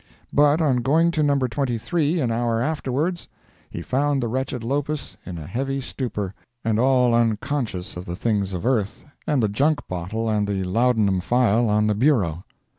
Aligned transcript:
But 0.33 0.61
on 0.61 0.77
going 0.77 1.11
to 1.11 1.21
No. 1.21 1.37
23 1.37 2.19
an 2.21 2.31
hour 2.31 2.59
afterwards, 2.59 3.27
he 3.69 3.83
found 3.83 4.23
the 4.23 4.27
wretched 4.27 4.63
Lopus 4.63 5.15
in 5.27 5.37
a 5.37 5.45
heavy 5.45 5.79
stupor, 5.79 6.33
and 6.65 6.79
all 6.79 7.13
unconscious 7.13 7.95
of 7.95 8.05
the 8.07 8.15
things 8.15 8.53
of 8.55 8.65
earth, 8.65 9.05
and 9.27 9.43
the 9.43 9.47
junk 9.47 9.87
bottle 9.87 10.27
and 10.27 10.47
the 10.47 10.63
laudanum 10.63 11.19
phial 11.21 11.69
on 11.69 11.85
the 11.85 11.93
bureau. 11.93 12.43